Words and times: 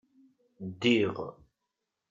Ddiɣ. 0.69 1.15